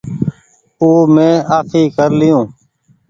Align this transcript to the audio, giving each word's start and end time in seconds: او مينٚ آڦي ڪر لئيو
او 0.79 0.89
مينٚ 1.13 1.45
آڦي 1.57 1.83
ڪر 1.95 2.09
لئيو 2.19 2.39